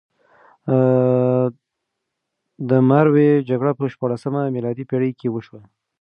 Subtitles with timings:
[2.69, 5.61] د مروې جګړه په شپاړلسمه میلادي پېړۍ کې وشوه.